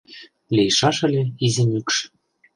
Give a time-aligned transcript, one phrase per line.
[0.55, 1.95] Лийшаш ыле изи мӱкш